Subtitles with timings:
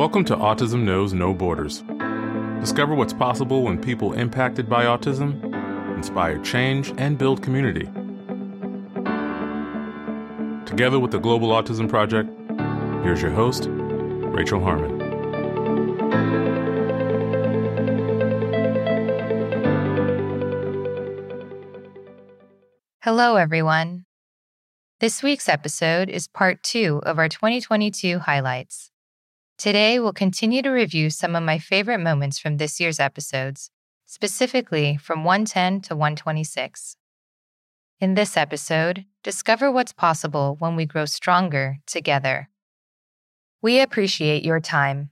[0.00, 1.84] Welcome to Autism Knows No Borders.
[2.58, 5.44] Discover what's possible when people impacted by autism
[5.94, 7.84] inspire change and build community.
[10.64, 12.30] Together with the Global Autism Project,
[13.04, 14.98] here's your host, Rachel Harmon.
[23.02, 24.06] Hello, everyone.
[25.00, 28.90] This week's episode is part two of our 2022 highlights.
[29.60, 33.70] Today, we'll continue to review some of my favorite moments from this year's episodes,
[34.06, 36.96] specifically from 110 to 126.
[38.00, 42.48] In this episode, discover what's possible when we grow stronger together.
[43.60, 45.10] We appreciate your time.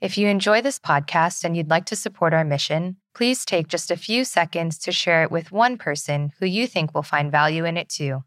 [0.00, 3.92] If you enjoy this podcast and you'd like to support our mission, please take just
[3.92, 7.64] a few seconds to share it with one person who you think will find value
[7.64, 8.24] in it too.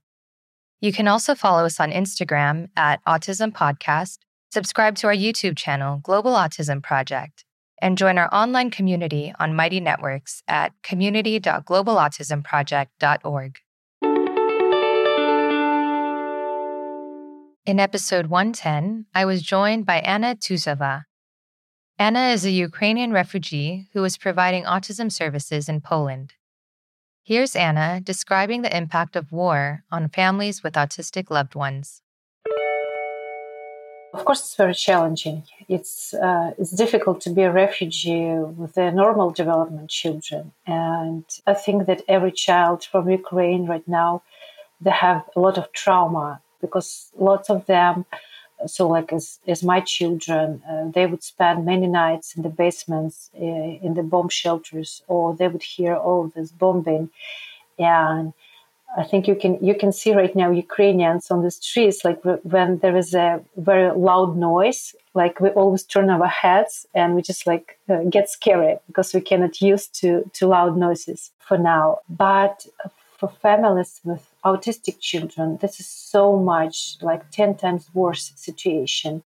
[0.79, 4.19] You can also follow us on Instagram at Autism Podcast,
[4.57, 7.45] subscribe to our YouTube channel, Global Autism Project,
[7.79, 13.59] and join our online community on Mighty Networks at community.globalautismproject.org.
[17.67, 21.03] In episode 110, I was joined by Anna Tuzova.
[21.99, 26.33] Anna is a Ukrainian refugee who is providing autism services in Poland.
[27.21, 32.01] Here's Anna describing the impact of war on families with autistic loved ones.
[34.17, 35.43] Of course, it's very challenging.
[35.69, 38.29] It's uh, it's difficult to be a refugee
[38.61, 44.23] with the normal development children, and I think that every child from Ukraine right now
[44.85, 46.89] they have a lot of trauma because
[47.29, 48.05] lots of them
[48.65, 53.29] so like as, as my children uh, they would spend many nights in the basements
[53.35, 57.09] uh, in the bomb shelters or they would hear all this bombing
[57.77, 58.33] and
[58.97, 62.79] i think you can you can see right now ukrainians on the streets like when
[62.79, 67.47] there is a very loud noise like we always turn our heads and we just
[67.47, 72.65] like uh, get scared because we cannot used to to loud noises for now but
[73.17, 79.23] for families with autistic children, this is so much like 10 times worse situation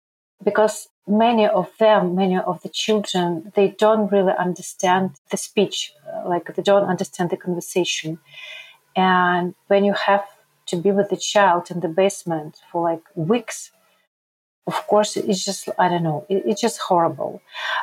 [0.43, 6.27] because many of them, many of the children, they don't really understand the speech, uh,
[6.27, 8.19] like they don't understand the conversation.
[8.95, 10.25] And when you have
[10.67, 13.71] to be with the child in the basement for like weeks,
[14.67, 17.41] of course, it's just, I don't know, it's just horrible.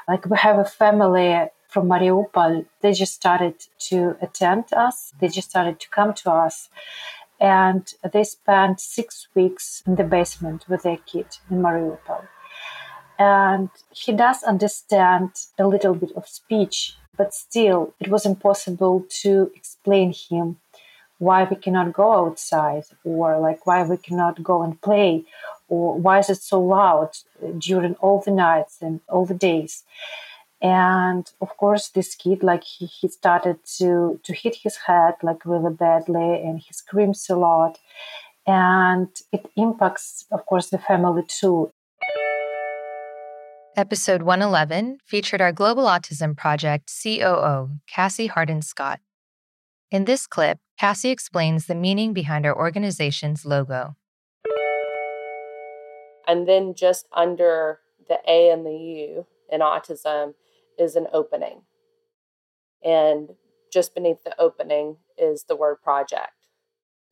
[0.09, 3.55] Like we have a family from Mariupol, they just started
[3.89, 5.13] to attend us.
[5.21, 6.69] They just started to come to us.
[7.41, 12.27] And they spent six weeks in the basement with their kid in Mariupol.
[13.19, 19.51] And he does understand a little bit of speech, but still, it was impossible to
[19.55, 20.59] explain him
[21.23, 25.25] why we cannot go outside or like why we cannot go and play
[25.69, 27.11] or why is it so loud
[27.59, 29.85] during all the nights and all the days.
[30.61, 35.47] And of course this kid like he, he started to to hit his head like
[35.47, 37.79] really badly and he screams a lot.
[38.45, 41.71] And it impacts of course the family too.
[43.77, 48.99] Episode 111 featured our global autism project coo cassie harden scott
[49.93, 53.95] in this clip cassie explains the meaning behind our organization's logo
[56.27, 60.35] and then just under the a and the u in autism
[60.79, 61.63] is an opening.
[62.83, 63.31] And
[63.73, 66.49] just beneath the opening is the word project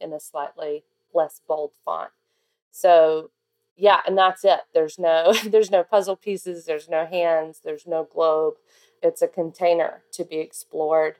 [0.00, 2.10] in a slightly less bold font.
[2.70, 3.30] So
[3.76, 4.60] yeah, and that's it.
[4.74, 8.54] There's no there's no puzzle pieces, there's no hands, there's no globe.
[9.02, 11.16] It's a container to be explored.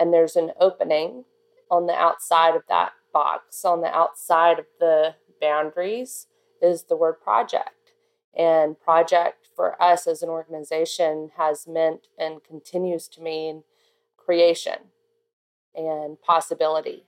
[0.00, 1.24] And there's an opening
[1.70, 6.26] on the outside of that box, on the outside of the boundaries
[6.62, 7.92] is the word project.
[8.36, 13.64] And project for us as an organization has meant and continues to mean
[14.16, 14.78] creation
[15.74, 17.04] and possibility.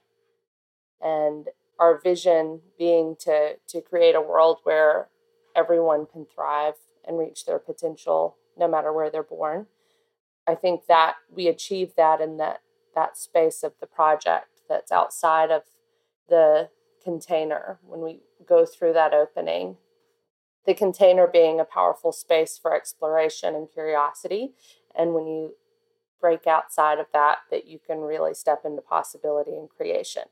[1.01, 1.47] And
[1.79, 5.07] our vision being to, to create a world where
[5.55, 6.75] everyone can thrive
[7.07, 9.65] and reach their potential no matter where they're born.
[10.45, 12.61] I think that we achieve that in that
[12.95, 15.63] that space of the project that's outside of
[16.29, 16.69] the
[17.03, 19.77] container when we go through that opening
[20.65, 24.53] the container being a powerful space for exploration and curiosity.
[24.95, 25.55] And when you
[26.21, 30.23] break outside of that, that you can really step into possibility and creation.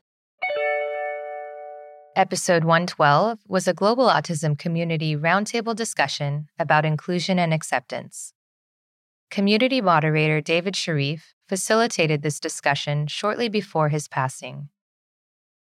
[2.14, 8.34] Episode 112 was a global autism community roundtable discussion about inclusion and acceptance.
[9.32, 14.68] Community moderator David Sharif facilitated this discussion shortly before his passing.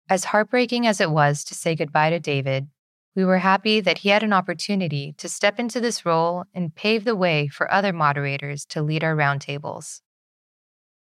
[0.09, 2.67] As heartbreaking as it was to say goodbye to David,
[3.15, 7.05] we were happy that he had an opportunity to step into this role and pave
[7.05, 10.01] the way for other moderators to lead our roundtables.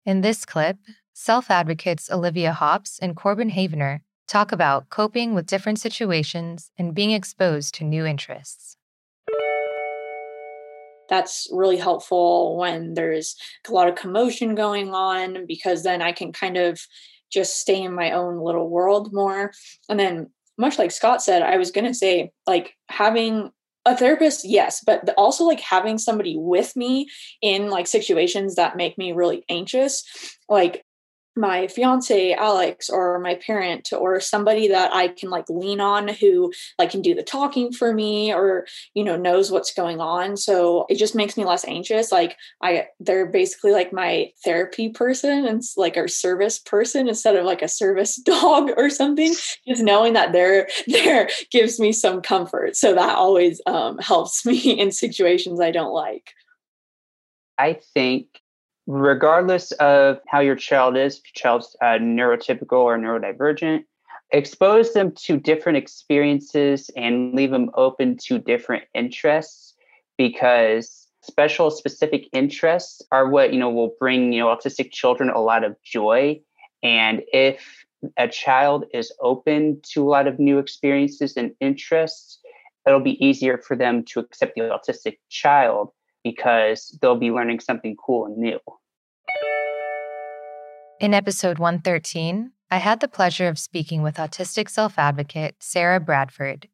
[0.05, 0.75] In this clip,
[1.13, 7.11] self advocates Olivia Hops and Corbin Havener talk about coping with different situations and being
[7.11, 8.76] exposed to new interests.
[11.09, 13.35] That's really helpful when there's
[13.67, 16.79] a lot of commotion going on because then I can kind of
[17.31, 19.51] just stay in my own little world more.
[19.89, 20.27] And then,
[20.57, 23.51] much like Scott said, I was going to say, like, having
[23.85, 27.07] a therapist yes but also like having somebody with me
[27.41, 30.03] in like situations that make me really anxious
[30.49, 30.83] like
[31.37, 36.51] my fiance Alex or my parent or somebody that I can like lean on who
[36.77, 40.37] like can do the talking for me or you know knows what's going on.
[40.37, 42.11] So it just makes me less anxious.
[42.11, 47.45] Like I they're basically like my therapy person and like our service person instead of
[47.45, 49.33] like a service dog or something.
[49.67, 52.75] Just knowing that they're there gives me some comfort.
[52.75, 56.31] So that always um, helps me in situations I don't like.
[57.57, 58.27] I think
[58.87, 63.83] regardless of how your child is, if your child's uh, neurotypical or neurodivergent,
[64.31, 69.75] expose them to different experiences and leave them open to different interests
[70.17, 75.41] because special specific interests are what you know will bring you know autistic children a
[75.41, 76.39] lot of joy.
[76.81, 77.85] And if
[78.15, 82.39] a child is open to a lot of new experiences and interests
[82.87, 85.89] it'll be easier for them to accept the autistic child
[86.31, 88.59] because they'll be learning something cool and new.
[90.99, 96.67] In episode 113, I had the pleasure of speaking with autistic self advocate Sarah Bradford.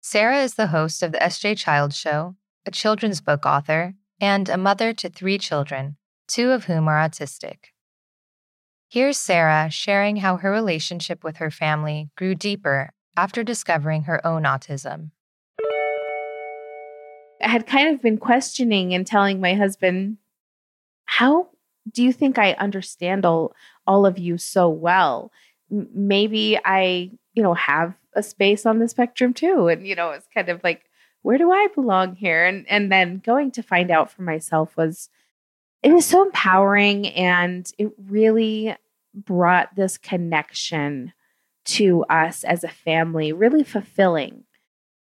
[0.00, 4.56] Sarah is the host of the SJ Child Show, a children's book author, and a
[4.56, 7.72] mother to three children, two of whom are autistic.
[8.88, 14.44] Here's Sarah sharing how her relationship with her family grew deeper after discovering her own
[14.44, 15.10] autism.
[17.40, 20.18] Had kind of been questioning and telling my husband,
[21.04, 21.48] How
[21.90, 23.54] do you think I understand all,
[23.86, 25.32] all of you so well?
[25.70, 29.68] M- maybe I, you know, have a space on the spectrum too.
[29.68, 30.84] And, you know, it's kind of like,
[31.22, 32.46] where do I belong here?
[32.46, 35.10] And and then going to find out for myself was
[35.82, 38.74] it was so empowering and it really
[39.14, 41.12] brought this connection
[41.64, 44.44] to us as a family, really fulfilling.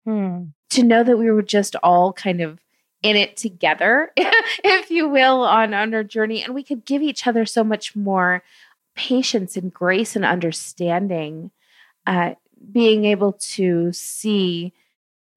[0.06, 2.60] Hmm to know that we were just all kind of
[3.04, 6.44] in it together, if you will, on, on our journey.
[6.44, 8.44] And we could give each other so much more
[8.96, 11.52] patience and grace and understanding.
[12.06, 12.36] Uh,
[12.72, 14.74] being able to see,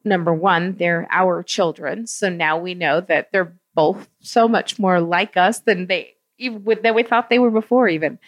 [0.04, 2.06] number one, they're our children.
[2.06, 6.64] So now we know that they're both so much more like us than they even
[6.82, 8.18] than we thought they were before, even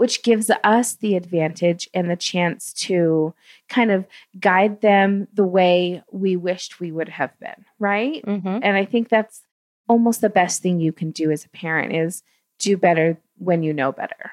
[0.00, 3.34] which gives us the advantage and the chance to
[3.68, 4.06] kind of
[4.40, 8.24] guide them the way we wished we would have been, right?
[8.24, 8.60] Mm-hmm.
[8.62, 9.42] And I think that's
[9.90, 12.22] almost the best thing you can do as a parent is
[12.58, 14.32] do better when you know better.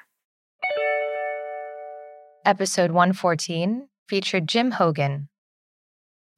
[2.46, 5.28] Episode 114 featured Jim Hogan.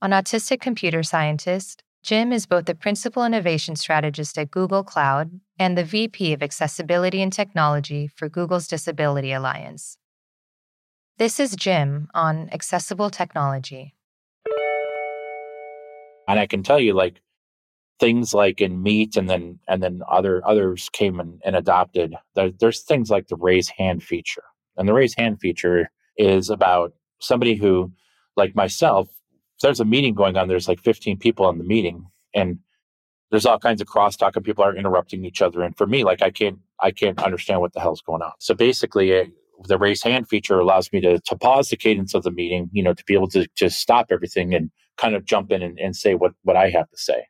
[0.03, 5.76] An autistic computer scientist, Jim is both the principal innovation strategist at Google Cloud and
[5.76, 9.99] the VP of Accessibility and Technology for Google's Disability Alliance.
[11.19, 13.94] This is Jim on accessible technology.
[16.26, 17.21] And I can tell you, like,
[17.99, 22.50] things like in meet and then and then other others came and, and adopted there,
[22.59, 24.45] there's things like the raise hand feature
[24.78, 27.92] and the raise hand feature is about somebody who
[28.38, 29.09] like myself
[29.61, 32.59] there's a meeting going on, there's like 15 people in the meeting, and
[33.31, 35.62] there's all kinds of crosstalk, and people are interrupting each other.
[35.62, 38.33] And for me, like I can't, I can't understand what the hell's going on.
[38.38, 39.31] So basically, it,
[39.67, 42.83] the raise hand feature allows me to to pause the cadence of the meeting, you
[42.83, 45.97] know, to be able to just stop everything and kind of jump in and, and
[45.97, 47.26] say what what I have to say.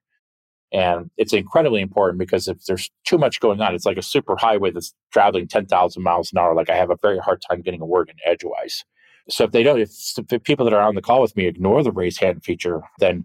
[0.72, 4.36] And it's incredibly important because if there's too much going on, it's like a super
[4.36, 6.54] highway that's traveling 10,000 miles an hour.
[6.54, 8.84] Like I have a very hard time getting a word in edgewise.
[9.30, 9.90] So if they don't, if,
[10.30, 13.24] if people that are on the call with me ignore the raise hand feature, then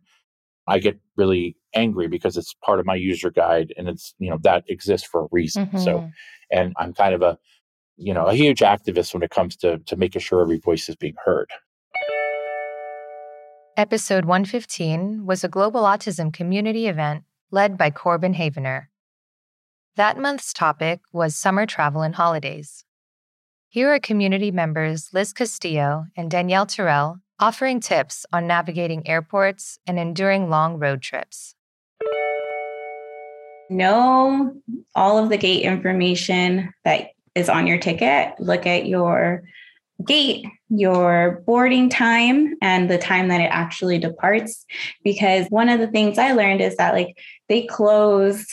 [0.68, 4.38] I get really angry because it's part of my user guide and it's, you know,
[4.44, 5.68] that exists for a reason.
[5.68, 5.78] Mm-hmm.
[5.80, 6.10] So,
[6.52, 7.38] and I'm kind of a,
[7.98, 10.96] you know, a huge activist when it comes to, to making sure every voice is
[10.96, 11.50] being heard.
[13.78, 18.88] Episode 115 was a global autism community event led by Corbin Havener.
[19.98, 22.86] That month's topic was summer travel and holidays.
[23.76, 30.00] Here are community members Liz Castillo and Danielle Terrell offering tips on navigating airports and
[30.00, 31.56] enduring long road trips.
[33.70, 34.54] Know
[34.96, 38.40] all of the gate information that is on your ticket.
[38.40, 39.44] Look at your
[40.08, 44.66] gate, your boarding time, and the time that it actually departs.
[45.04, 47.18] Because one of the things I learned is that, like,
[47.50, 48.48] they close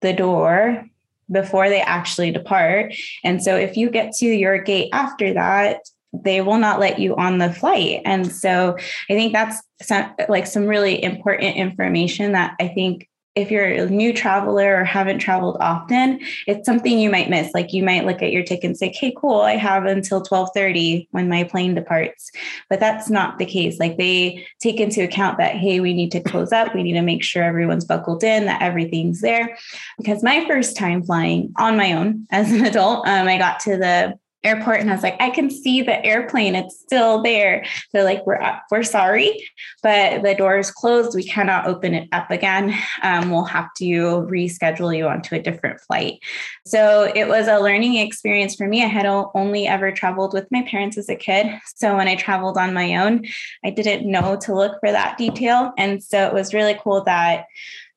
[0.00, 0.86] the door
[1.32, 2.94] before they actually depart.
[3.24, 5.80] And so if you get to your gate after that,
[6.12, 8.02] they will not let you on the flight.
[8.04, 8.76] And so
[9.08, 13.88] I think that's some, like some really important information that I think if you're a
[13.88, 17.50] new traveler or haven't traveled often, it's something you might miss.
[17.54, 21.08] Like you might look at your ticket and say, "Okay, cool, I have until 12:30
[21.12, 22.30] when my plane departs."
[22.68, 23.80] But that's not the case.
[23.80, 27.02] Like they take into account that hey, we need to close up, we need to
[27.02, 29.56] make sure everyone's buckled in, that everything's there.
[29.96, 33.78] Because my first time flying on my own as an adult, um, I got to
[33.78, 36.54] the airport and I was like, I can see the airplane.
[36.54, 37.64] It's still there.
[37.92, 38.64] They're like, we're up.
[38.70, 39.48] we're sorry,
[39.82, 41.14] but the door is closed.
[41.14, 42.76] We cannot open it up again.
[43.02, 43.84] Um, we'll have to
[44.30, 46.18] reschedule you onto a different flight.
[46.66, 48.82] So it was a learning experience for me.
[48.82, 51.46] I had only ever traveled with my parents as a kid.
[51.76, 53.24] So when I traveled on my own,
[53.64, 55.72] I didn't know to look for that detail.
[55.78, 57.46] And so it was really cool that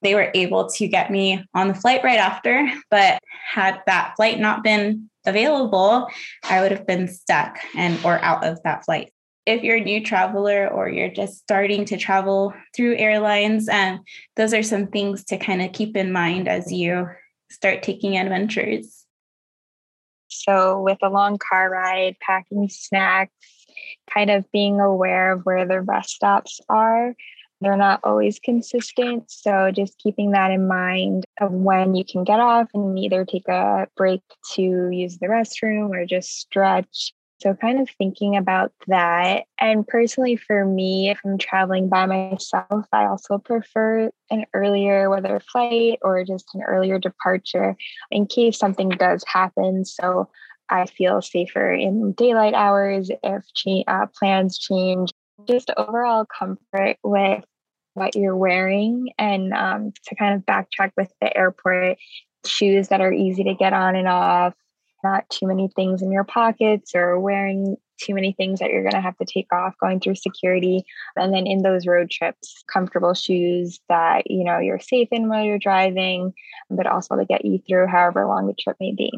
[0.01, 2.69] they were able to get me on the flight right after.
[2.91, 6.07] But had that flight not been available,
[6.43, 9.11] I would have been stuck and or out of that flight.
[9.45, 14.01] If you're a new traveler or you're just starting to travel through airlines, um,
[14.35, 17.07] those are some things to kind of keep in mind as you
[17.51, 19.05] start taking adventures.
[20.27, 23.31] So, with a long car ride, packing snacks,
[24.11, 27.15] kind of being aware of where the rest stops are,
[27.61, 29.29] they're not always consistent.
[29.31, 33.47] So just keeping that in mind of when you can get off and either take
[33.47, 34.21] a break
[34.53, 37.13] to use the restroom or just stretch.
[37.41, 39.43] So kind of thinking about that.
[39.59, 45.39] And personally for me, if I'm traveling by myself, I also prefer an earlier whether
[45.39, 47.75] flight or just an earlier departure
[48.09, 49.83] in case something does happen.
[49.85, 50.29] So
[50.69, 55.11] I feel safer in daylight hours if cha- uh, plans change
[55.47, 57.43] just overall comfort with
[57.93, 61.97] what you're wearing and um, to kind of backtrack with the airport
[62.45, 64.53] shoes that are easy to get on and off
[65.03, 68.91] not too many things in your pockets or wearing too many things that you're going
[68.91, 70.83] to have to take off going through security.
[71.15, 75.43] And then in those road trips comfortable shoes that you know you're safe in while
[75.43, 76.33] you're driving
[76.69, 79.11] but also to get you through however long the trip may be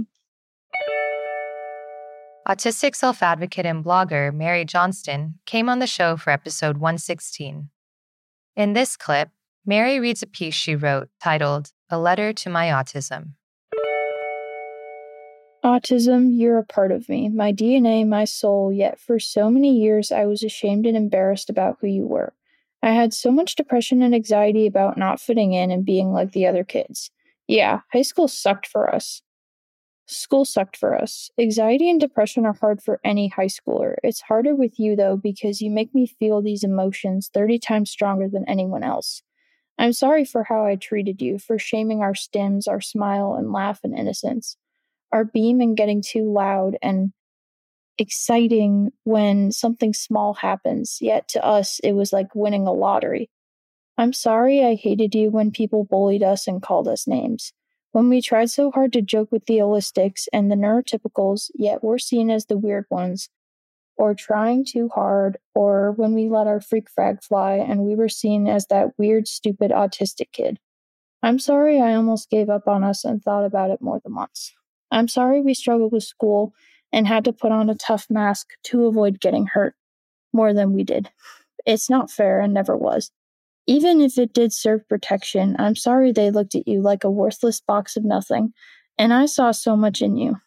[2.47, 7.69] autistic self-advocate and blogger mary johnston came on the show for episode 116
[8.57, 9.29] in this clip,
[9.67, 13.33] Mary reads a piece she wrote titled A Letter to My Autism.
[15.63, 20.11] Autism, you're a part of me, my DNA, my soul, yet for so many years
[20.11, 22.33] I was ashamed and embarrassed about who you were.
[22.81, 26.47] I had so much depression and anxiety about not fitting in and being like the
[26.47, 27.11] other kids.
[27.47, 29.21] Yeah, high school sucked for us.
[30.09, 31.29] School sucked for us.
[31.37, 33.95] Anxiety and depression are hard for any high schooler.
[34.03, 38.29] It's harder with you, though, because you make me feel these emotions 30 times stronger
[38.29, 39.21] than anyone else.
[39.77, 43.81] I'm sorry for how I treated you, for shaming our stims, our smile and laugh
[43.83, 44.55] and innocence,
[45.11, 47.11] our beam and getting too loud and
[47.97, 53.29] exciting when something small happens, yet to us it was like winning a lottery.
[53.97, 57.51] I'm sorry I hated you when people bullied us and called us names.
[57.97, 61.97] When we tried so hard to joke with the allistics and the neurotypicals, yet we're
[61.97, 63.29] seen as the weird ones,
[63.95, 68.07] or trying too hard, or when we let our freak frag fly and we were
[68.07, 70.59] seen as that weird, stupid autistic kid.
[71.23, 74.53] I'm sorry I almost gave up on us and thought about it more than once.
[74.91, 76.53] I'm sorry we struggled with school
[76.93, 79.73] and had to put on a tough mask to avoid getting hurt
[80.31, 81.09] more than we did.
[81.65, 83.09] It's not fair and never was.
[83.67, 87.59] Even if it did serve protection, I'm sorry they looked at you like a worthless
[87.59, 88.53] box of nothing,
[88.97, 90.37] and I saw so much in you.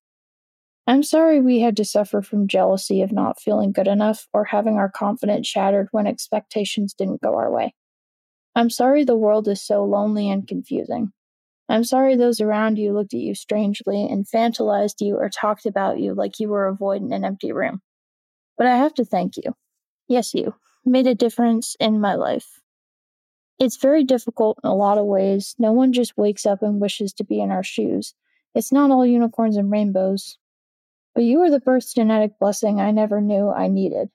[0.86, 4.76] I'm sorry we had to suffer from jealousy of not feeling good enough or having
[4.76, 7.74] our confidence shattered when expectations didn't go our way.
[8.56, 11.12] I'm sorry the world is so lonely and confusing.
[11.68, 16.14] I'm sorry those around you looked at you strangely, infantilized you, or talked about you
[16.14, 17.82] like you were a void in an empty room.
[18.58, 19.54] But I have to thank you.
[20.08, 22.60] Yes, you made a difference in my life.
[23.60, 25.54] It's very difficult in a lot of ways.
[25.58, 28.14] No one just wakes up and wishes to be in our shoes.
[28.54, 30.36] It's not all unicorns and rainbows.
[31.14, 34.10] But you are the birth genetic blessing I never knew I needed.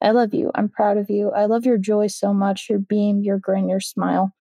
[0.00, 0.50] I love you.
[0.54, 1.30] I'm proud of you.
[1.30, 4.34] I love your joy so much, your beam, your grin, your smile.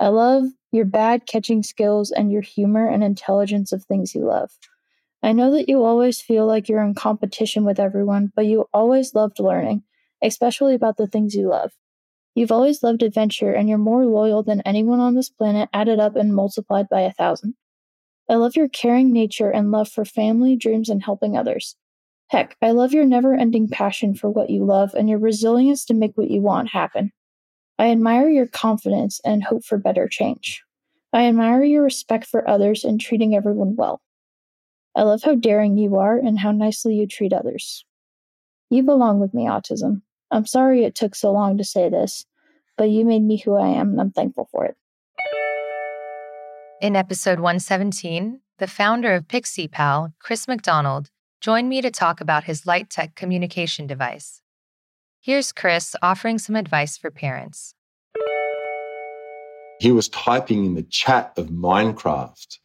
[0.00, 4.50] I love your bad catching skills and your humor and intelligence of things you love.
[5.22, 9.14] I know that you always feel like you're in competition with everyone, but you always
[9.14, 9.84] loved learning,
[10.22, 11.72] especially about the things you love.
[12.34, 16.16] You've always loved adventure, and you're more loyal than anyone on this planet added up
[16.16, 17.54] and multiplied by a thousand.
[18.28, 21.76] I love your caring nature and love for family, dreams, and helping others.
[22.28, 25.94] Heck, I love your never ending passion for what you love and your resilience to
[25.94, 27.12] make what you want happen.
[27.78, 30.62] I admire your confidence and hope for better change.
[31.12, 34.00] I admire your respect for others and treating everyone well.
[34.94, 37.84] I love how daring you are and how nicely you treat others.
[38.70, 40.02] You belong with me, autism.
[40.32, 42.24] I'm sorry it took so long to say this,
[42.78, 44.76] but you made me who I am and I'm thankful for it.
[46.80, 51.10] In episode 117, the founder of Pixie Pal, Chris McDonald,
[51.42, 54.40] joined me to talk about his light tech communication device.
[55.20, 57.74] Here's Chris offering some advice for parents.
[59.80, 62.58] He was typing in the chat of Minecraft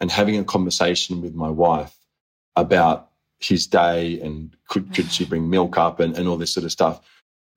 [0.00, 1.96] and having a conversation with my wife
[2.54, 3.07] about
[3.38, 6.72] his day and could, could she bring milk up and, and all this sort of
[6.72, 7.00] stuff.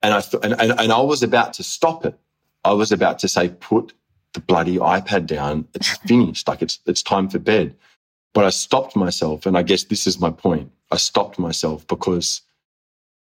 [0.01, 2.17] And I th- and, and, and I was about to stop it.
[2.63, 3.93] I was about to say, put
[4.33, 5.67] the bloody iPad down.
[5.73, 6.47] It's finished.
[6.47, 7.75] like it's it's time for bed.
[8.33, 10.71] But I stopped myself, and I guess this is my point.
[10.89, 12.41] I stopped myself because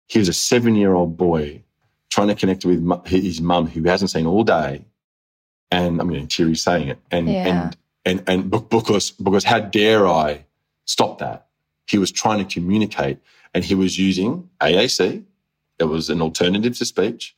[0.08, 1.64] he was a seven year old boy
[2.10, 4.86] trying to connect with his mum, who he hasn't seen all day.
[5.72, 7.00] And I'm mean, teary saying it.
[7.10, 7.72] And, yeah.
[8.06, 10.46] and, and, and because, because how dare I
[10.86, 11.48] stop that?
[11.88, 13.20] He was trying to communicate
[13.54, 15.24] and he was using AAC.
[15.80, 17.36] It was an alternative to speech.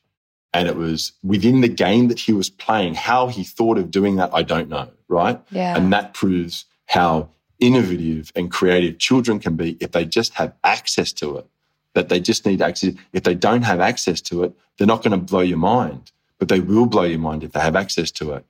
[0.52, 2.94] And it was within the game that he was playing.
[2.94, 4.88] How he thought of doing that, I don't know.
[5.08, 5.40] Right.
[5.50, 5.76] Yeah.
[5.76, 11.12] And that proves how innovative and creative children can be if they just have access
[11.14, 11.46] to it.
[11.94, 12.94] That they just need access.
[13.12, 16.48] If they don't have access to it, they're not going to blow your mind, but
[16.48, 18.44] they will blow your mind if they have access to it.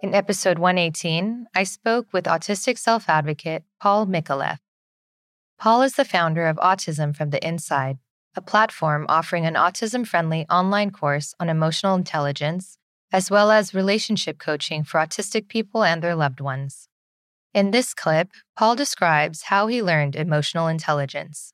[0.00, 4.58] In episode 118, I spoke with autistic self advocate Paul Micallef.
[5.58, 7.98] Paul is the founder of Autism from the Inside,
[8.36, 12.78] a platform offering an autism friendly online course on emotional intelligence,
[13.10, 16.88] as well as relationship coaching for autistic people and their loved ones.
[17.52, 21.52] In this clip, Paul describes how he learned emotional intelligence.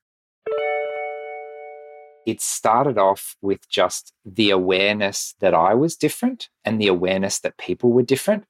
[2.26, 7.58] It started off with just the awareness that I was different and the awareness that
[7.58, 8.44] people were different.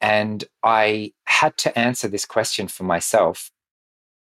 [0.00, 3.50] And I had to answer this question for myself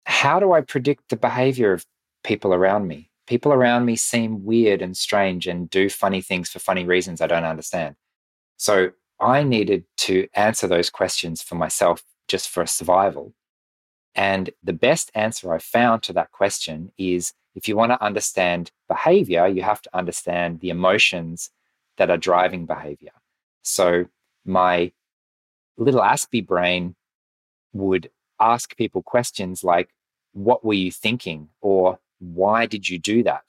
[0.06, 1.84] How do I predict the behavior of
[2.24, 3.10] people around me?
[3.26, 7.26] People around me seem weird and strange and do funny things for funny reasons I
[7.26, 7.96] don't understand.
[8.56, 8.90] So
[9.20, 13.34] I needed to answer those questions for myself just for survival?
[14.14, 18.70] And the best answer I found to that question is if you want to understand
[18.86, 21.50] behavior, you have to understand the emotions
[21.96, 23.10] that are driving behavior.
[23.62, 24.06] So
[24.44, 24.92] my
[25.76, 26.94] little Aspie brain
[27.72, 29.88] would ask people questions like,
[30.32, 31.48] What were you thinking?
[31.60, 33.46] or Why did you do that?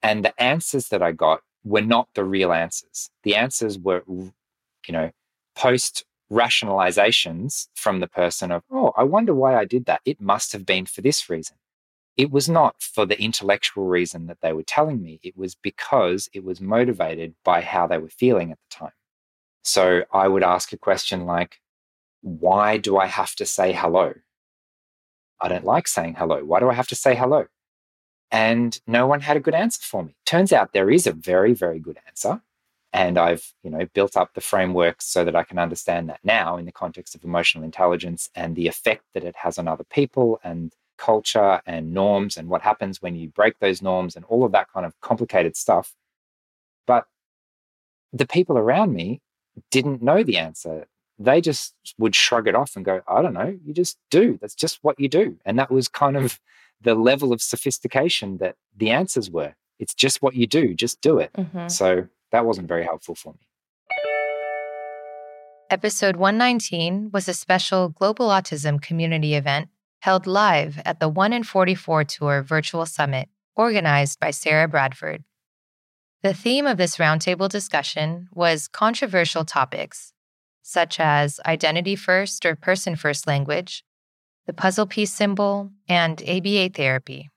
[0.00, 3.10] And the answers that I got were not the real answers.
[3.24, 5.10] The answers were, you know,
[5.56, 10.02] post rationalizations from the person of, oh, I wonder why I did that.
[10.04, 11.56] It must have been for this reason.
[12.20, 15.20] It was not for the intellectual reason that they were telling me.
[15.22, 18.92] It was because it was motivated by how they were feeling at the time.
[19.64, 21.62] So I would ask a question like,
[22.20, 24.12] why do I have to say hello?
[25.40, 26.44] I don't like saying hello.
[26.44, 27.46] Why do I have to say hello?
[28.30, 30.14] And no one had a good answer for me.
[30.26, 32.42] Turns out there is a very, very good answer
[32.92, 36.56] and i've you know built up the framework so that i can understand that now
[36.56, 40.40] in the context of emotional intelligence and the effect that it has on other people
[40.42, 44.52] and culture and norms and what happens when you break those norms and all of
[44.52, 45.94] that kind of complicated stuff.
[46.86, 47.06] But
[48.12, 49.20] the people around me
[49.70, 50.86] didn't know the answer.
[51.18, 54.38] They just would shrug it off and go i don't know you just do.
[54.40, 55.38] That's just what you do.
[55.44, 56.38] And that was kind of
[56.80, 59.54] the level of sophistication that the answers were.
[59.78, 61.32] It's just what you do just do it.
[61.32, 61.68] Mm-hmm.
[61.68, 63.40] so that wasn't very helpful for me.
[65.70, 69.68] Episode 119 was a special Global Autism community event
[70.00, 75.24] held live at the 1 in 44 Tour Virtual Summit organized by Sarah Bradford.
[76.22, 80.12] The theme of this roundtable discussion was controversial topics,
[80.62, 83.84] such as identity first or person first language,
[84.46, 87.30] the puzzle piece symbol, and ABA therapy.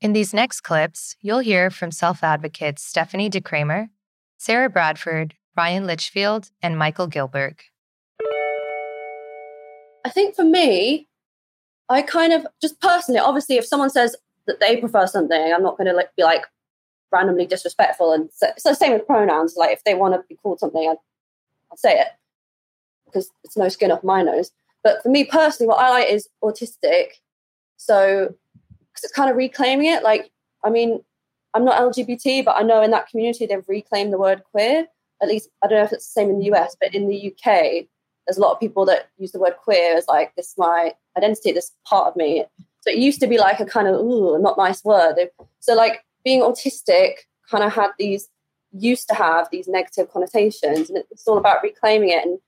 [0.00, 3.88] In these next clips, you'll hear from self advocates Stephanie DeKramer
[4.38, 7.58] Sarah Bradford, Ryan Litchfield, and Michael Gilberg.
[10.04, 11.08] I think for me,
[11.88, 15.78] I kind of just personally, obviously, if someone says that they prefer something, I'm not
[15.78, 16.44] going to be like
[17.10, 18.12] randomly disrespectful.
[18.12, 19.54] And so, the same with pronouns.
[19.56, 20.96] Like if they want to be called something, I'd,
[21.70, 22.08] I'll say it
[23.06, 24.50] because it's no skin off my nose.
[24.84, 27.08] But for me personally, what I like is autistic.
[27.76, 28.34] So
[28.98, 30.02] because it's kind of reclaiming it.
[30.02, 30.30] Like,
[30.64, 31.02] I mean,
[31.54, 34.86] I'm not LGBT, but I know in that community they've reclaimed the word queer.
[35.22, 37.32] At least I don't know if it's the same in the US, but in the
[37.32, 37.86] UK,
[38.28, 40.92] there's a lot of people that use the word queer as like this is my
[41.16, 42.44] identity, this part of me.
[42.82, 45.16] So it used to be like a kind of ooh, not nice word.
[45.60, 47.14] So like being autistic
[47.50, 48.28] kind of had these
[48.72, 52.38] used to have these negative connotations, and it's all about reclaiming it and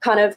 [0.00, 0.36] kind of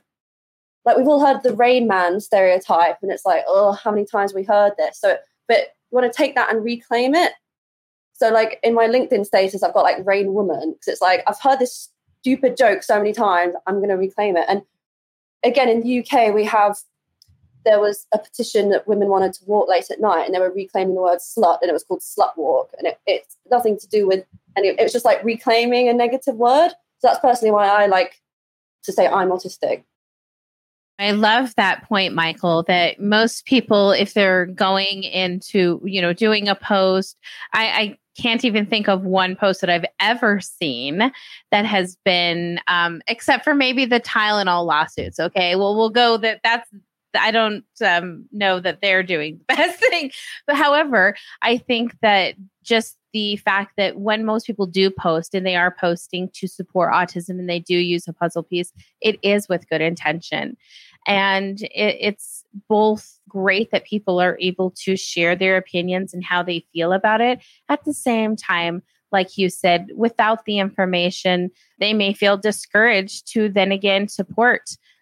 [0.85, 4.35] like we've all heard the Rain Man stereotype, and it's like, oh, how many times
[4.35, 4.99] we heard this?
[4.99, 7.33] So, but you want to take that and reclaim it.
[8.13, 11.39] So, like in my LinkedIn status, I've got like Rain Woman because it's like I've
[11.39, 11.89] heard this
[12.21, 13.55] stupid joke so many times.
[13.65, 14.45] I'm going to reclaim it.
[14.47, 14.61] And
[15.43, 16.77] again, in the UK, we have
[17.63, 20.51] there was a petition that women wanted to walk late at night, and they were
[20.51, 23.87] reclaiming the word slut, and it was called slut walk, and it, it's nothing to
[23.87, 24.25] do with,
[24.57, 26.69] it, it was just like reclaiming a negative word.
[26.99, 28.21] So that's personally why I like
[28.83, 29.83] to say I'm autistic.
[31.01, 36.47] I love that point, Michael, that most people, if they're going into, you know, doing
[36.47, 37.17] a post,
[37.53, 41.11] I, I can't even think of one post that I've ever seen
[41.49, 45.19] that has been, um, except for maybe the Tylenol lawsuits.
[45.19, 45.55] Okay.
[45.55, 46.69] Well, we'll go that that's,
[47.19, 50.11] I don't um, know that they're doing the best thing.
[50.45, 55.45] But however, I think that just the fact that when most people do post and
[55.45, 59.49] they are posting to support autism and they do use a puzzle piece, it is
[59.49, 60.55] with good intention.
[61.07, 66.43] And it, it's both great that people are able to share their opinions and how
[66.43, 67.41] they feel about it.
[67.69, 73.49] At the same time, like you said, without the information, they may feel discouraged to
[73.49, 74.61] then again support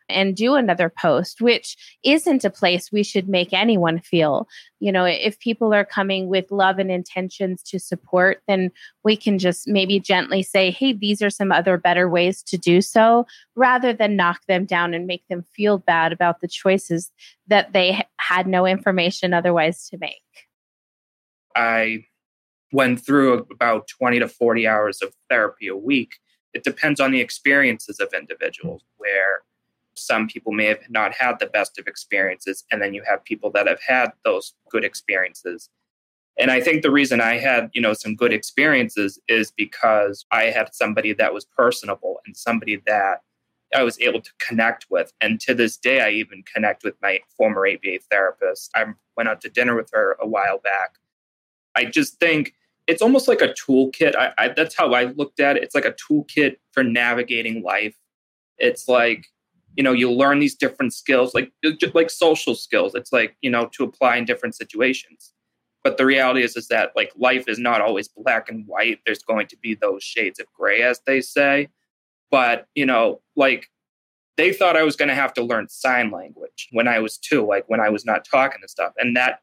[0.09, 4.47] and do another post, which isn't a place we should make anyone feel.
[4.79, 8.71] You know, if people are coming with love and intentions to support, then
[9.03, 12.81] we can just maybe gently say, hey, these are some other better ways to do
[12.81, 17.11] so, rather than knock them down and make them feel bad about the choices
[17.47, 20.21] that they had no information otherwise to make.
[21.55, 22.05] I
[22.71, 26.11] went through about 20 to 40 hours of therapy a week.
[26.53, 29.41] It depends on the experiences of individuals, where
[29.99, 33.49] some people may have not had the best of experiences and then you have people
[33.51, 35.69] that have had those good experiences.
[36.37, 40.45] And i think the reason i had you know some good experiences is because i
[40.45, 43.21] had somebody that was personable and somebody that
[43.75, 45.11] i was able to connect with.
[45.21, 48.71] And to this day i even connect with my former aba therapist.
[48.75, 48.85] I
[49.17, 50.91] went out to dinner with her a while back.
[51.75, 52.53] I just think
[52.89, 54.15] it's almost like a toolkit.
[54.15, 55.63] I, I that's how i looked at it.
[55.63, 57.95] It's like a toolkit for navigating life.
[58.57, 59.27] It's like
[59.79, 61.53] you know you learn these different skills like
[61.93, 62.93] like social skills.
[62.95, 65.31] It's like you know to apply in different situations.
[65.85, 68.99] But the reality is is that like life is not always black and white.
[69.05, 71.69] There's going to be those shades of gray as they say.
[72.29, 73.69] But you know like
[74.35, 77.45] they thought i was going to have to learn sign language when i was two
[77.45, 78.91] like when i was not talking and stuff.
[78.97, 79.39] And that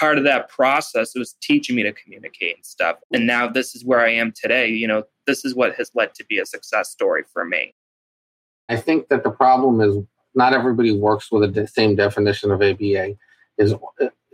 [0.00, 2.96] part of that process was teaching me to communicate and stuff.
[3.12, 6.12] And now this is where i am today you know this is what has led
[6.14, 7.72] to be a success story for me
[8.68, 9.96] I think that the problem is
[10.34, 13.14] not everybody works with the same definition of ABA.
[13.58, 13.74] Is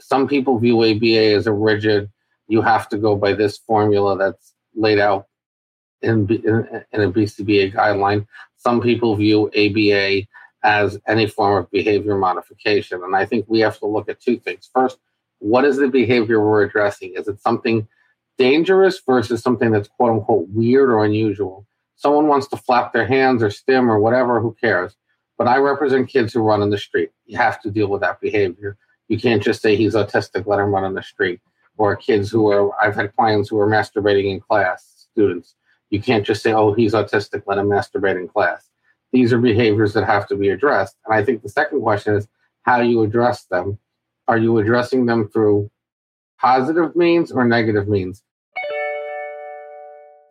[0.00, 2.10] some people view ABA as a rigid,
[2.48, 5.26] you have to go by this formula that's laid out
[6.02, 8.26] in, in, in a BCBA guideline.
[8.56, 10.26] Some people view ABA
[10.64, 13.02] as any form of behavior modification.
[13.02, 14.70] And I think we have to look at two things.
[14.72, 14.98] First,
[15.38, 17.14] what is the behavior we're addressing?
[17.16, 17.88] Is it something
[18.38, 21.66] dangerous versus something that's quote unquote weird or unusual?
[22.02, 24.96] Someone wants to flap their hands or stim or whatever, who cares?
[25.38, 27.10] But I represent kids who run in the street.
[27.26, 28.76] You have to deal with that behavior.
[29.06, 31.40] You can't just say he's autistic, let him run in the street.
[31.78, 35.54] Or kids who are, I've had clients who are masturbating in class, students.
[35.90, 38.68] You can't just say, oh, he's autistic, let him masturbate in class.
[39.12, 40.96] These are behaviors that have to be addressed.
[41.06, 42.26] And I think the second question is
[42.62, 43.78] how you address them.
[44.26, 45.70] Are you addressing them through
[46.40, 48.22] positive means or negative means?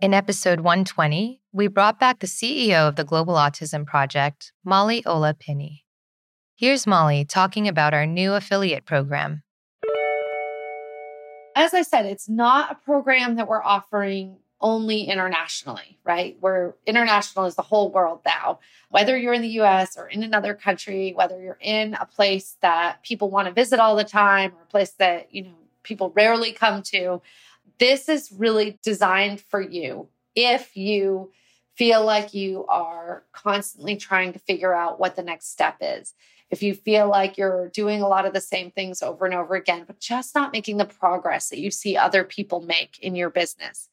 [0.01, 5.35] In episode 120, we brought back the CEO of the Global Autism Project, Molly Ola
[5.35, 5.81] Pinney.
[6.55, 9.43] Here's Molly talking about our new affiliate program.
[11.55, 16.35] As I said, it's not a program that we're offering only internationally, right?
[16.41, 18.57] We're international is the whole world now.
[18.89, 23.03] Whether you're in the US or in another country, whether you're in a place that
[23.03, 26.53] people want to visit all the time or a place that, you know, people rarely
[26.53, 27.21] come to,
[27.81, 31.31] this is really designed for you if you
[31.75, 36.13] feel like you are constantly trying to figure out what the next step is.
[36.51, 39.55] If you feel like you're doing a lot of the same things over and over
[39.55, 43.31] again, but just not making the progress that you see other people make in your
[43.31, 43.89] business.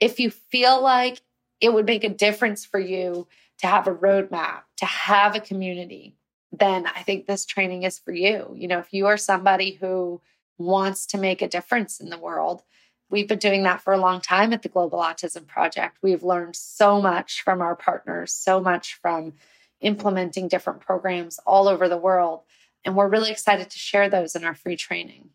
[0.00, 1.20] If you feel like
[1.60, 6.16] it would make a difference for you to have a roadmap, to have a community,
[6.52, 8.54] then I think this training is for you.
[8.56, 10.22] You know, if you are somebody who
[10.56, 12.62] wants to make a difference in the world,
[13.08, 15.98] We've been doing that for a long time at the Global Autism Project.
[16.02, 19.34] We've learned so much from our partners, so much from
[19.80, 22.40] implementing different programs all over the world.
[22.84, 25.30] And we're really excited to share those in our free training.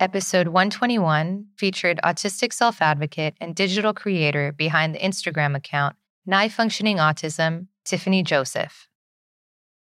[0.00, 5.94] Episode 121 featured autistic self advocate and digital creator behind the Instagram account
[6.26, 8.88] Nigh Functioning Autism, Tiffany Joseph.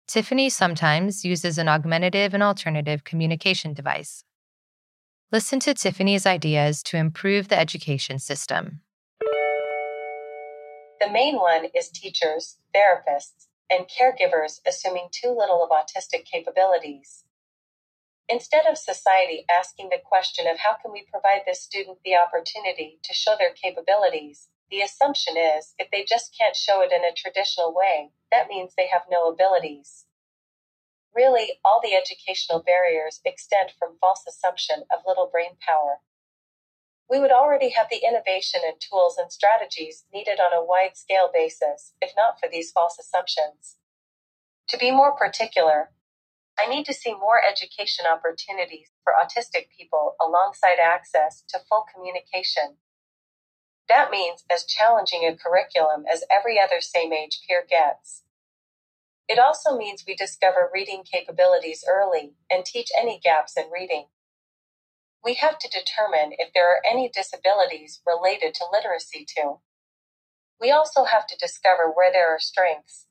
[0.07, 4.25] Tiffany sometimes uses an augmentative and alternative communication device.
[5.35, 8.83] Listen to Tiffany's ideas to improve the education system.
[11.01, 17.25] The main one is teachers, therapists, and caregivers assuming too little of autistic capabilities.
[18.29, 23.01] Instead of society asking the question of how can we provide this student the opportunity
[23.03, 27.12] to show their capabilities, the assumption is if they just can't show it in a
[27.12, 30.05] traditional way, that means they have no abilities.
[31.14, 36.00] Really, all the educational barriers extend from false assumption of little brain power.
[37.09, 41.31] We would already have the innovation and tools and strategies needed on a wide scale
[41.33, 43.77] basis, if not for these false assumptions.
[44.68, 45.90] To be more particular,
[46.59, 52.79] I need to see more education opportunities for autistic people alongside access to full communication.
[53.88, 58.22] That means as challenging a curriculum as every other same age peer gets.
[59.29, 64.07] It also means we discover reading capabilities early and teach any gaps in reading.
[65.25, 69.61] We have to determine if there are any disabilities related to literacy too.
[70.61, 73.07] We also have to discover where there are strengths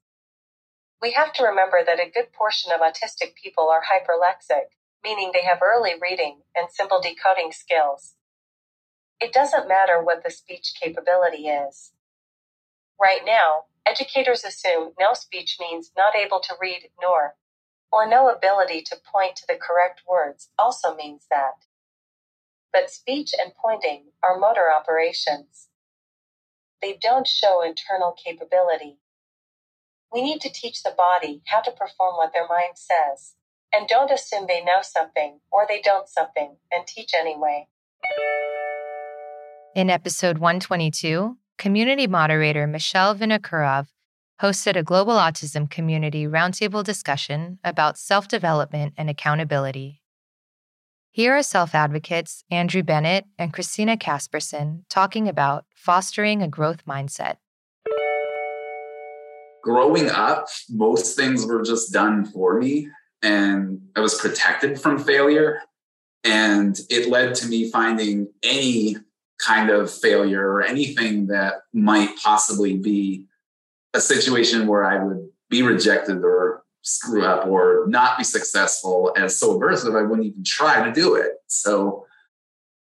[1.04, 4.72] we have to remember that a good portion of autistic people are hyperlexic,
[5.04, 8.16] meaning they have early reading and simple decoding skills.
[9.20, 11.92] It doesn't matter what the speech capability is.
[13.00, 17.36] Right now, educators assume no speech means not able to read nor,
[17.92, 21.66] or no ability to point to the correct words also means that.
[22.72, 25.70] But speech and pointing are motor operations.
[26.82, 28.98] They don't show internal capability.
[30.12, 33.36] We need to teach the body how to perform what their mind says.
[33.72, 37.68] And don't assume they know something or they don't something and teach anyway.
[39.76, 43.88] In episode 122, community moderator Michelle Vinokurov
[44.42, 50.02] hosted a global autism community roundtable discussion about self development and accountability.
[51.12, 57.38] Here are self advocates Andrew Bennett and Christina Casperson talking about fostering a growth mindset
[59.64, 62.90] growing up, most things were just done for me
[63.24, 65.62] and I was protected from failure.
[66.26, 68.98] And it led to me finding any
[69.46, 73.26] kind of failure or anything that might possibly be
[73.94, 79.40] a situation where I would be rejected or screw up or not be successful as
[79.40, 81.32] so aversive, I wouldn't even try to do it.
[81.48, 82.06] So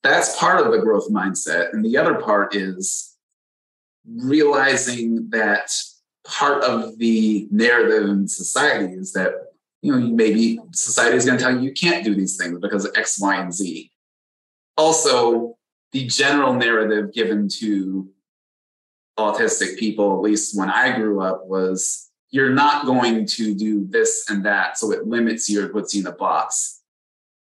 [0.03, 1.73] that's part of the growth mindset.
[1.73, 3.17] And the other part is
[4.07, 5.71] realizing that
[6.25, 9.35] part of the narrative in society is that
[9.81, 12.85] you know maybe society is going to tell you you can't do these things because
[12.85, 13.91] of x y and z
[14.77, 15.57] also
[15.93, 18.09] the general narrative given to
[19.19, 24.25] autistic people at least when i grew up was you're not going to do this
[24.29, 26.81] and that so it limits you or puts you in a box.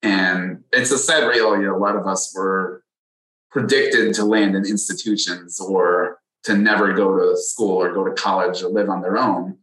[0.02, 1.66] And it's a sad reality.
[1.66, 2.84] A lot of us were
[3.50, 8.62] predicted to land in institutions or to never go to school or go to college
[8.62, 9.56] or live on their own.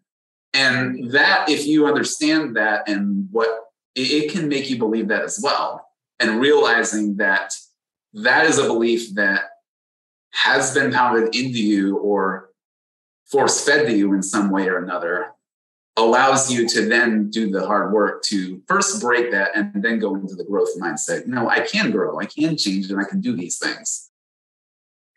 [0.53, 3.49] And that, if you understand that and what
[3.95, 5.85] it can make you believe that as well,
[6.19, 7.53] and realizing that
[8.13, 9.41] that is a belief that
[10.31, 12.49] has been pounded into you or
[13.25, 15.33] force fed to you in some way or another
[15.97, 20.15] allows you to then do the hard work to first break that and then go
[20.15, 21.27] into the growth mindset.
[21.27, 24.09] No, I can grow, I can change, and I can do these things.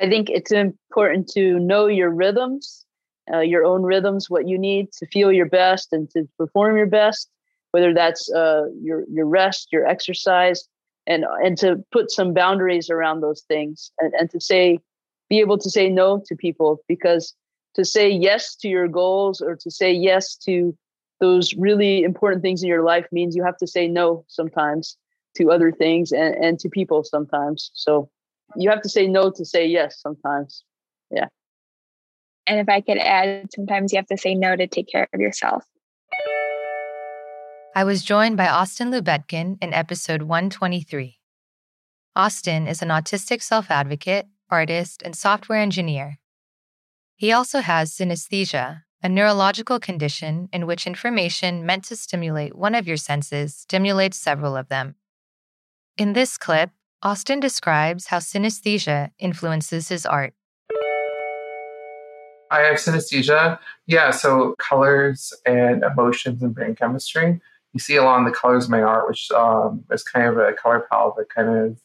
[0.01, 2.85] I think it's important to know your rhythms,
[3.33, 6.87] uh, your own rhythms, what you need to feel your best and to perform your
[6.87, 7.31] best,
[7.71, 10.69] whether that's uh, your your rest, your exercise,
[11.07, 14.79] and and to put some boundaries around those things, and, and to say,
[15.29, 17.35] be able to say no to people because
[17.75, 20.77] to say yes to your goals or to say yes to
[21.21, 24.97] those really important things in your life means you have to say no sometimes
[25.37, 27.71] to other things and, and to people sometimes.
[27.75, 28.11] So
[28.57, 30.65] you have to say no to say yes sometimes.
[31.11, 31.29] Yeah.
[32.47, 35.21] And if I could add, sometimes you have to say no to take care of
[35.21, 35.65] yourself.
[37.75, 41.19] I was joined by Austin Lubetkin in episode 123.
[42.15, 46.19] Austin is an autistic self advocate, artist, and software engineer.
[47.17, 52.87] He also has synesthesia, a neurological condition in which information meant to stimulate one of
[52.87, 54.97] your senses stimulates several of them.
[55.97, 60.35] In this clip, Austin describes how synesthesia influences his art.
[62.51, 63.59] I have synesthesia.
[63.87, 67.41] Yeah, so colors and emotions and brain chemistry
[67.73, 70.87] you see along the colors of my art, which um, is kind of a color
[70.91, 71.81] palette that kind of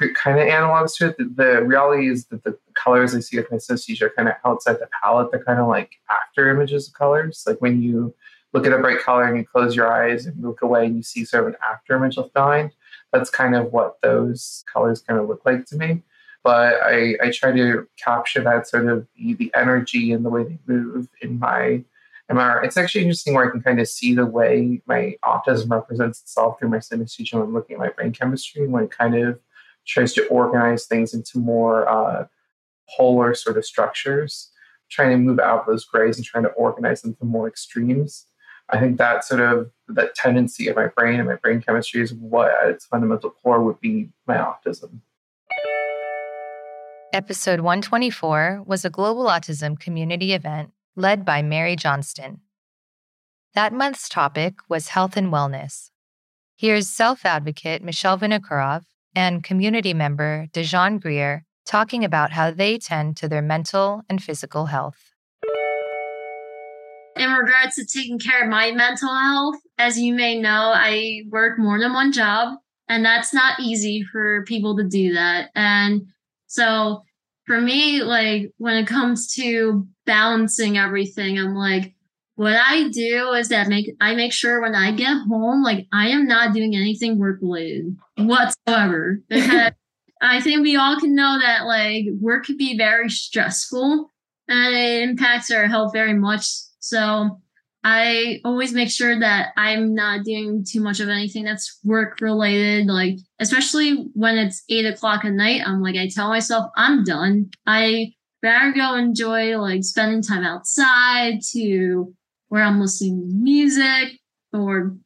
[0.14, 1.18] kind of analogs to it.
[1.18, 4.34] The, the, reality is that the colors I see with my synesthesia are kind of
[4.44, 5.30] outside the palette.
[5.30, 7.44] They're kind of like after images of colors.
[7.46, 8.14] Like when you
[8.52, 11.02] look at a bright color and you close your eyes and look away and you
[11.02, 12.72] see sort of an after image left behind.
[13.12, 16.02] That's kind of what those colors kind of look like to me.
[16.44, 20.44] But I, I try to capture that sort of the, the energy and the way
[20.44, 21.84] they move in my
[22.30, 22.64] art.
[22.64, 26.58] It's actually interesting where I can kind of see the way my autism represents itself
[26.58, 29.38] through my synesthesia when I'm looking at my brain chemistry when it kind of
[29.86, 32.26] tries to organize things into more uh,
[32.88, 34.50] polar sort of structures,
[34.90, 38.26] trying to move out those grays and trying to organize them to more extremes.
[38.70, 42.14] I think that sort of that tendency of my brain and my brain chemistry is
[42.14, 45.00] what at its fundamental core would be my autism.
[47.12, 52.40] Episode 124 was a global autism community event led by Mary Johnston.
[53.54, 55.90] That month's topic was health and wellness.
[56.56, 63.16] Here's self advocate Michelle Vinokurov and community member Dejan Greer talking about how they tend
[63.18, 65.12] to their mental and physical health.
[67.16, 71.58] In regards to taking care of my mental health, as you may know, I work
[71.58, 75.50] more than one job, and that's not easy for people to do that.
[75.54, 76.06] And
[76.46, 77.02] so
[77.46, 81.94] for me, like when it comes to balancing everything, I'm like,
[82.36, 86.08] what I do is that make I make sure when I get home, like I
[86.08, 89.20] am not doing anything work related whatsoever.
[89.28, 89.72] Because
[90.20, 94.10] I think we all can know that like work can be very stressful
[94.48, 96.46] and it impacts our health very much.
[96.78, 97.41] So
[97.84, 102.86] I always make sure that I'm not doing too much of anything that's work related.
[102.86, 107.50] Like, especially when it's eight o'clock at night, I'm like, I tell myself I'm done.
[107.66, 112.14] I better go enjoy like spending time outside to
[112.48, 114.18] where I'm listening to music
[114.52, 114.96] or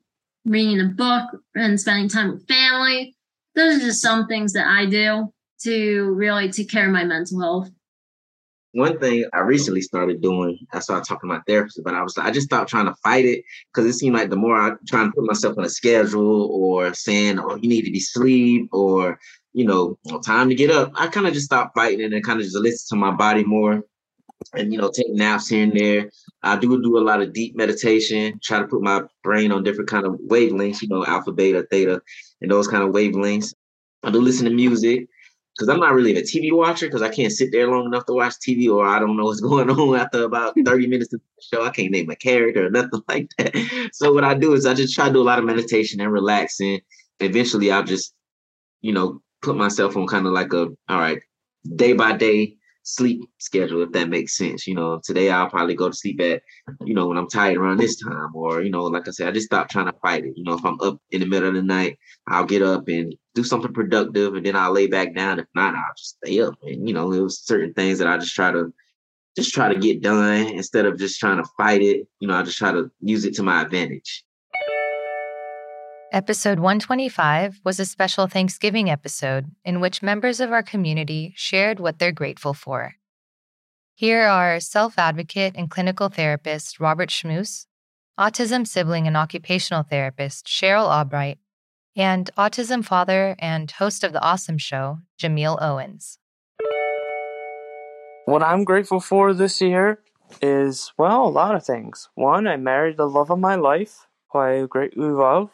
[0.45, 3.15] reading a book and spending time with family.
[3.55, 7.41] Those are just some things that I do to really take care of my mental
[7.41, 7.71] health.
[8.77, 12.19] One thing I recently started doing, I started talking to my therapist, but I was
[12.19, 15.03] I just stopped trying to fight it because it seemed like the more I try
[15.03, 19.19] to put myself on a schedule or saying, oh, you need to be sleep or
[19.55, 22.23] you know, oh, time to get up, I kind of just stopped fighting it and
[22.23, 23.83] kind of just listen to my body more
[24.53, 26.11] and you know take naps here and there.
[26.43, 29.89] I do do a lot of deep meditation try to put my brain on different
[29.89, 32.03] kind of wavelengths you know alpha beta theta
[32.43, 33.55] and those kind of wavelengths.
[34.03, 35.09] I do listen to music
[35.57, 38.13] because i'm not really a tv watcher because i can't sit there long enough to
[38.13, 41.43] watch tv or i don't know what's going on after about 30 minutes of the
[41.43, 41.65] show.
[41.65, 43.91] I can't name a character or nothing like that.
[43.93, 46.13] So what i do is i just try to do a lot of meditation and
[46.13, 46.81] relaxing
[47.21, 48.15] eventually i'll just
[48.83, 51.21] you know put myself on kind of like a all right
[51.75, 52.56] day by day
[52.87, 54.67] sleep schedule, if that makes sense.
[54.67, 56.43] You know, today I'll probably go to sleep at,
[56.85, 59.33] you know, when I'm tired around this time, or, you know, like I said, I
[59.33, 60.35] just stop trying to fight it.
[60.37, 63.15] You know, if I'm up in the middle of the night, I'll get up and
[63.35, 65.41] do something productive and then I'll lay back down.
[65.41, 66.55] If not, I'll just stay up.
[66.63, 68.73] And, you know, it was certain things that I just try to
[69.37, 72.07] just try to get done instead of just trying to fight it.
[72.21, 74.25] You know, I just try to use it to my advantage.
[76.13, 81.99] Episode 125 was a special Thanksgiving episode in which members of our community shared what
[81.99, 82.95] they're grateful for.
[83.93, 87.67] Here are self advocate and clinical therapist Robert Schmus,
[88.17, 91.39] autism sibling and occupational therapist Cheryl Albright,
[91.97, 96.19] and autism father and host of The Awesome Show, Jameel Owens.
[98.27, 99.99] What I'm grateful for this year
[100.41, 102.09] is, well, a lot of things.
[102.15, 105.51] One, I married the love of my life, who I greatly love.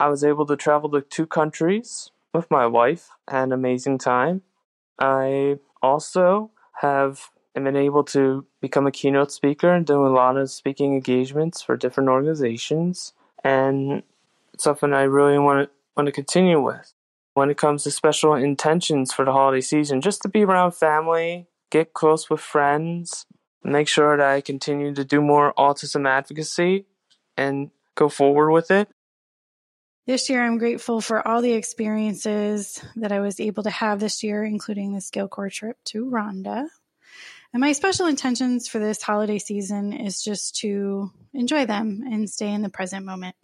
[0.00, 4.42] I was able to travel to two countries with my wife, an amazing time.
[4.98, 10.50] I also have been able to become a keynote speaker and do a lot of
[10.50, 14.04] speaking engagements for different organizations, and
[14.56, 16.92] something I really want to want to continue with.
[17.34, 21.48] When it comes to special intentions for the holiday season, just to be around family,
[21.70, 23.26] get close with friends,
[23.64, 26.86] make sure that I continue to do more autism advocacy,
[27.36, 28.88] and go forward with it.
[30.08, 34.22] This year, I'm grateful for all the experiences that I was able to have this
[34.22, 36.64] year, including the SkillCorps trip to Rwanda.
[37.52, 42.50] And my special intentions for this holiday season is just to enjoy them and stay
[42.50, 43.36] in the present moment.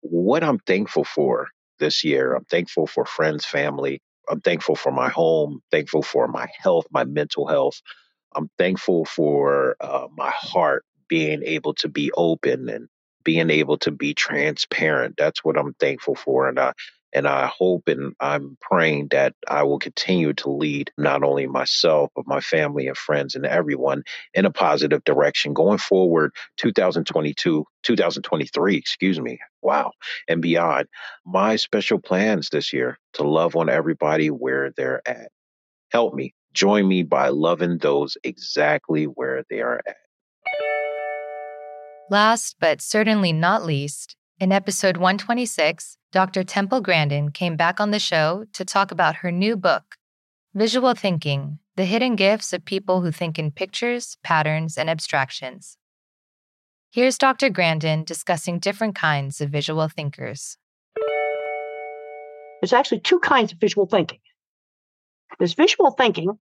[0.00, 1.48] What I'm thankful for
[1.78, 4.00] this year, I'm thankful for friends, family.
[4.30, 7.82] I'm thankful for my home, thankful for my health, my mental health.
[8.34, 12.88] I'm thankful for uh, my heart being able to be open and
[13.24, 15.16] being able to be transparent.
[15.18, 16.48] That's what I'm thankful for.
[16.48, 16.72] And I,
[17.12, 22.10] And I hope and I'm praying that I will continue to lead not only myself,
[22.14, 28.76] but my family and friends and everyone in a positive direction going forward 2022, 2023,
[28.76, 29.38] excuse me.
[29.60, 29.92] Wow.
[30.28, 30.86] And beyond.
[31.26, 35.30] My special plans this year to love on everybody where they're at.
[35.90, 36.32] Help me.
[36.52, 39.96] Join me by loving those exactly where they are at.
[42.10, 46.42] Last but certainly not least, in episode 126, Dr.
[46.42, 49.94] Temple Grandin came back on the show to talk about her new book,
[50.52, 55.78] Visual Thinking The Hidden Gifts of People Who Think in Pictures, Patterns, and Abstractions.
[56.90, 57.48] Here's Dr.
[57.48, 60.58] Grandin discussing different kinds of visual thinkers.
[62.60, 64.18] There's actually two kinds of visual thinking.
[65.38, 66.40] There's visual thinking,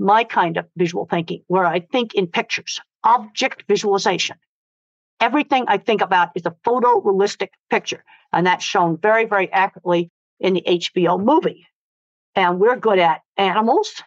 [0.00, 4.36] my kind of visual thinking, where I think in pictures, object visualization.
[5.20, 8.02] Everything I think about is a photorealistic picture.
[8.32, 11.66] And that's shown very, very accurately in the HBO movie.
[12.34, 14.02] And we're good at animals,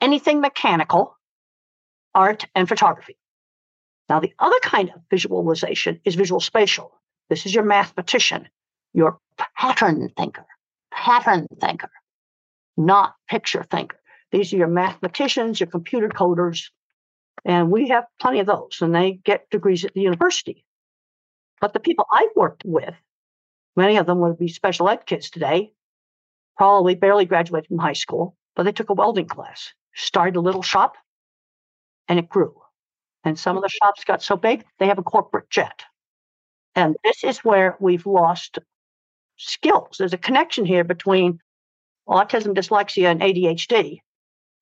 [0.00, 1.16] anything mechanical,
[2.14, 3.16] art, and photography.
[4.08, 6.92] Now, the other kind of visualization is visual spatial.
[7.28, 8.48] This is your mathematician,
[8.94, 9.18] your
[9.56, 10.46] pattern thinker,
[10.92, 11.90] pattern thinker,
[12.76, 13.98] not picture thinker.
[14.30, 16.70] These are your mathematicians, your computer coders,
[17.46, 20.64] and we have plenty of those, and they get degrees at the university.
[21.60, 22.94] But the people I've worked with,
[23.76, 25.72] many of them would be special ed kids today,
[26.56, 30.62] probably barely graduated from high school, but they took a welding class, started a little
[30.62, 30.96] shop,
[32.08, 32.52] and it grew.
[33.22, 35.84] And some of the shops got so big, they have a corporate jet.
[36.74, 38.58] And this is where we've lost
[39.36, 39.96] skills.
[39.98, 41.38] There's a connection here between
[42.08, 44.00] autism, dyslexia, and ADHD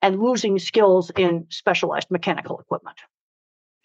[0.04, 2.98] and losing skills in specialized mechanical equipment.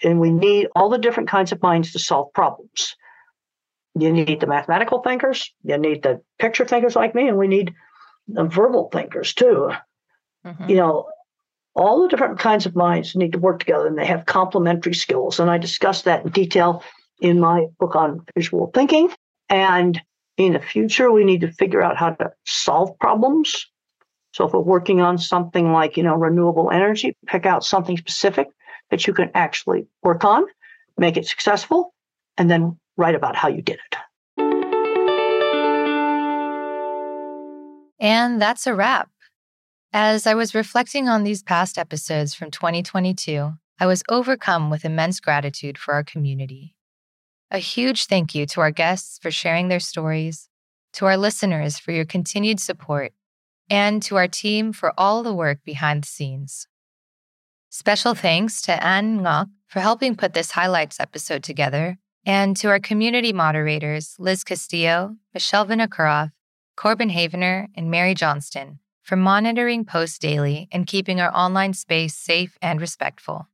[0.04, 2.98] And we need all the different kinds of minds to solve problems.
[3.98, 7.74] You need the mathematical thinkers, you need the picture thinkers like me, and we need
[8.28, 9.72] the verbal thinkers too.
[10.46, 10.70] Mm-hmm.
[10.70, 11.10] You know,
[11.74, 15.40] all the different kinds of minds need to work together and they have complementary skills.
[15.40, 16.84] And I discuss that in detail
[17.22, 19.10] in my book on visual thinking.
[19.48, 20.02] And
[20.36, 23.68] in the future, we need to figure out how to solve problems
[24.32, 28.48] so if we're working on something like, you know, renewable energy, pick out something specific
[28.92, 30.46] that you can actually work on,
[30.98, 31.94] make it successful,
[32.38, 33.98] and then write about how you did it.
[38.00, 39.10] And that's a wrap.
[39.92, 45.20] As I was reflecting on these past episodes from 2022, I was overcome with immense
[45.20, 46.76] gratitude for our community.
[47.50, 50.48] A huge thank you to our guests for sharing their stories,
[50.94, 53.12] to our listeners for your continued support,
[53.70, 56.68] and to our team for all the work behind the scenes.
[57.70, 62.80] Special thanks to Anne Ngoc for helping put this highlights episode together, and to our
[62.80, 66.32] community moderators, Liz Castillo, Michelle Vinokurov,
[66.76, 72.58] Corbin Havener, and Mary Johnston, for monitoring posts daily and keeping our online space safe
[72.62, 73.48] and respectful.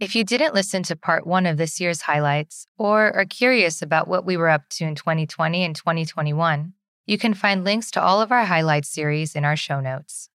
[0.00, 4.08] If you didn't listen to part one of this year's highlights or are curious about
[4.08, 6.72] what we were up to in 2020 and 2021,
[7.06, 10.30] you can find links to all of our highlight series in our show notes.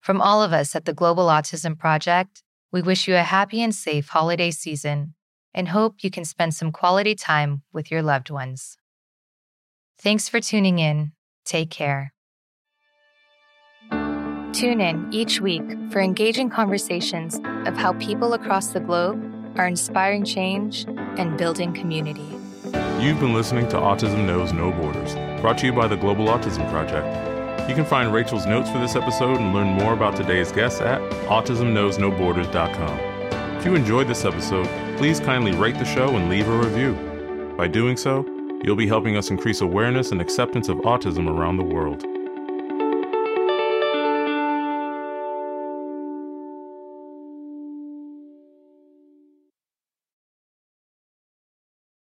[0.00, 2.42] From all of us at the Global Autism Project,
[2.72, 5.14] we wish you a happy and safe holiday season
[5.54, 8.78] and hope you can spend some quality time with your loved ones.
[9.98, 11.12] Thanks for tuning in.
[11.44, 12.12] Take care.
[14.52, 19.22] Tune in each week for engaging conversations of how people across the globe
[19.56, 20.84] are inspiring change
[21.16, 22.28] and building community.
[22.98, 26.70] You've been listening to Autism Knows No Borders, brought to you by the Global Autism
[26.70, 27.68] Project.
[27.68, 31.00] You can find Rachel's notes for this episode and learn more about today's guests at
[31.26, 32.98] autismknowsnoborders.com.
[33.58, 34.68] If you enjoyed this episode,
[34.98, 36.94] please kindly rate the show and leave a review.
[37.58, 38.24] By doing so,
[38.62, 42.04] you'll be helping us increase awareness and acceptance of autism around the world.